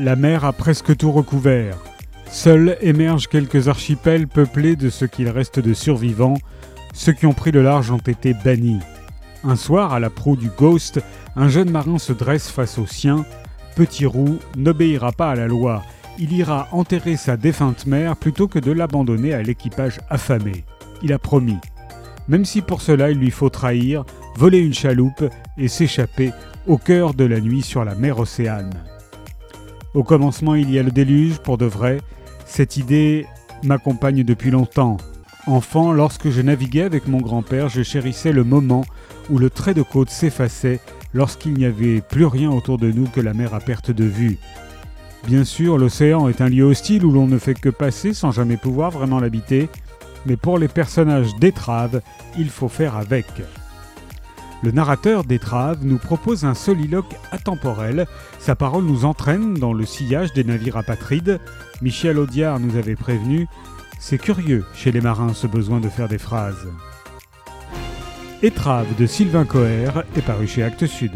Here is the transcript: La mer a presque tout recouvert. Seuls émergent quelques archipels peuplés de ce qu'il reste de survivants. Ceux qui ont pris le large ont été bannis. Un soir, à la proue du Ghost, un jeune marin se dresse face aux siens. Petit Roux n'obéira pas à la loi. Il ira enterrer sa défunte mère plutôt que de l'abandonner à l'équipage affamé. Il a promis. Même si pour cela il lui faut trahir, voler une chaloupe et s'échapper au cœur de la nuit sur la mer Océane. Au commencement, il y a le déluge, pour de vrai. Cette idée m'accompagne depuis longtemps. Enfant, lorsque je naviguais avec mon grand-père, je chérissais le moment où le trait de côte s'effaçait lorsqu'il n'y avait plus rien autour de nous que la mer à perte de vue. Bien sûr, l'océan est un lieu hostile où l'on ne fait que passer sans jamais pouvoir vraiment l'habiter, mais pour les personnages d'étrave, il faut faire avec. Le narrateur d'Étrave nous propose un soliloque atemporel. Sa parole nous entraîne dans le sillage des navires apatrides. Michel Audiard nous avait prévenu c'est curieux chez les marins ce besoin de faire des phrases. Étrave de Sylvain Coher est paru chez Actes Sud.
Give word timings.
La 0.00 0.14
mer 0.14 0.44
a 0.44 0.52
presque 0.52 0.96
tout 0.96 1.10
recouvert. 1.10 1.76
Seuls 2.30 2.76
émergent 2.82 3.26
quelques 3.26 3.66
archipels 3.66 4.28
peuplés 4.28 4.76
de 4.76 4.90
ce 4.90 5.04
qu'il 5.04 5.28
reste 5.28 5.58
de 5.58 5.74
survivants. 5.74 6.38
Ceux 6.94 7.12
qui 7.12 7.26
ont 7.26 7.32
pris 7.32 7.50
le 7.50 7.64
large 7.64 7.90
ont 7.90 7.98
été 7.98 8.32
bannis. 8.32 8.78
Un 9.42 9.56
soir, 9.56 9.92
à 9.92 9.98
la 9.98 10.08
proue 10.08 10.36
du 10.36 10.50
Ghost, 10.56 11.00
un 11.34 11.48
jeune 11.48 11.70
marin 11.70 11.98
se 11.98 12.12
dresse 12.12 12.48
face 12.48 12.78
aux 12.78 12.86
siens. 12.86 13.24
Petit 13.74 14.06
Roux 14.06 14.38
n'obéira 14.56 15.10
pas 15.10 15.32
à 15.32 15.34
la 15.34 15.48
loi. 15.48 15.82
Il 16.16 16.32
ira 16.32 16.68
enterrer 16.70 17.16
sa 17.16 17.36
défunte 17.36 17.86
mère 17.86 18.14
plutôt 18.14 18.46
que 18.46 18.60
de 18.60 18.70
l'abandonner 18.70 19.34
à 19.34 19.42
l'équipage 19.42 19.98
affamé. 20.10 20.64
Il 21.02 21.12
a 21.12 21.18
promis. 21.18 21.58
Même 22.28 22.44
si 22.44 22.62
pour 22.62 22.82
cela 22.82 23.10
il 23.10 23.18
lui 23.18 23.32
faut 23.32 23.50
trahir, 23.50 24.04
voler 24.36 24.60
une 24.60 24.74
chaloupe 24.74 25.24
et 25.56 25.66
s'échapper 25.66 26.30
au 26.68 26.78
cœur 26.78 27.14
de 27.14 27.24
la 27.24 27.40
nuit 27.40 27.62
sur 27.62 27.84
la 27.84 27.96
mer 27.96 28.20
Océane. 28.20 28.74
Au 29.98 30.04
commencement, 30.04 30.54
il 30.54 30.70
y 30.70 30.78
a 30.78 30.84
le 30.84 30.92
déluge, 30.92 31.38
pour 31.38 31.58
de 31.58 31.66
vrai. 31.66 31.98
Cette 32.46 32.76
idée 32.76 33.26
m'accompagne 33.64 34.22
depuis 34.22 34.52
longtemps. 34.52 34.96
Enfant, 35.48 35.92
lorsque 35.92 36.30
je 36.30 36.40
naviguais 36.40 36.84
avec 36.84 37.08
mon 37.08 37.18
grand-père, 37.18 37.68
je 37.68 37.82
chérissais 37.82 38.30
le 38.30 38.44
moment 38.44 38.84
où 39.28 39.38
le 39.38 39.50
trait 39.50 39.74
de 39.74 39.82
côte 39.82 40.10
s'effaçait 40.10 40.78
lorsqu'il 41.14 41.54
n'y 41.54 41.64
avait 41.64 42.00
plus 42.00 42.26
rien 42.26 42.48
autour 42.48 42.78
de 42.78 42.92
nous 42.92 43.08
que 43.08 43.20
la 43.20 43.34
mer 43.34 43.54
à 43.54 43.58
perte 43.58 43.90
de 43.90 44.04
vue. 44.04 44.38
Bien 45.26 45.42
sûr, 45.42 45.76
l'océan 45.76 46.28
est 46.28 46.42
un 46.42 46.48
lieu 46.48 46.62
hostile 46.62 47.04
où 47.04 47.10
l'on 47.10 47.26
ne 47.26 47.38
fait 47.38 47.54
que 47.54 47.68
passer 47.68 48.14
sans 48.14 48.30
jamais 48.30 48.56
pouvoir 48.56 48.92
vraiment 48.92 49.18
l'habiter, 49.18 49.68
mais 50.26 50.36
pour 50.36 50.60
les 50.60 50.68
personnages 50.68 51.34
d'étrave, 51.40 52.02
il 52.38 52.50
faut 52.50 52.68
faire 52.68 52.96
avec. 52.96 53.26
Le 54.62 54.72
narrateur 54.72 55.24
d'Étrave 55.24 55.84
nous 55.84 55.98
propose 55.98 56.44
un 56.44 56.54
soliloque 56.54 57.14
atemporel. 57.30 58.06
Sa 58.38 58.56
parole 58.56 58.84
nous 58.84 59.04
entraîne 59.04 59.54
dans 59.54 59.72
le 59.72 59.86
sillage 59.86 60.32
des 60.32 60.44
navires 60.44 60.76
apatrides. 60.76 61.40
Michel 61.80 62.18
Audiard 62.18 62.58
nous 62.58 62.76
avait 62.76 62.96
prévenu 62.96 63.46
c'est 64.00 64.18
curieux 64.18 64.64
chez 64.74 64.92
les 64.92 65.00
marins 65.00 65.34
ce 65.34 65.46
besoin 65.46 65.80
de 65.80 65.88
faire 65.88 66.08
des 66.08 66.18
phrases. 66.18 66.68
Étrave 68.42 68.86
de 68.96 69.06
Sylvain 69.06 69.44
Coher 69.44 69.90
est 70.16 70.22
paru 70.22 70.46
chez 70.46 70.62
Actes 70.62 70.86
Sud. 70.86 71.12